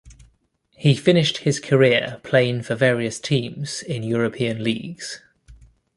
[0.71, 5.21] He finished his career playing for various teams in European leagues.